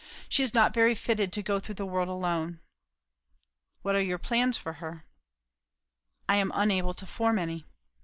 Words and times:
she 0.27 0.41
is 0.41 0.51
not 0.55 0.73
very 0.73 0.95
fitted 0.95 1.31
to 1.31 1.43
go 1.43 1.59
through 1.59 1.75
the 1.75 1.85
world 1.85 2.09
alone." 2.09 2.59
"What 3.83 3.93
are 3.93 4.01
your 4.01 4.17
plans 4.17 4.57
for 4.57 4.73
her?" 4.81 5.05
"I 6.27 6.37
am 6.37 6.51
unable 6.55 6.95
to 6.95 7.05
form 7.05 7.37
any." 7.37 7.67